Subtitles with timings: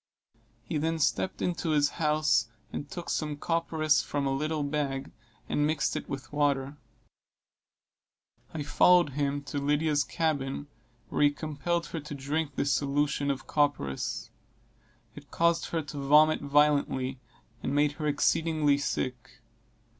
[0.63, 5.11] He then stepped into his house and took some copperas from a little bag,
[5.47, 6.75] and mixed it with water.
[8.51, 10.65] I followed him to Lydia's cabin,
[11.09, 14.31] where he compelled her to drink this solution of copperas.
[15.13, 17.19] It caused her to vomit violently,
[17.61, 19.39] and made her exceedingly sick.